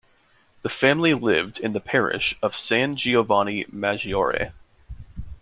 [0.63, 4.51] The family lived in the parish of San Giovanni Maggiore.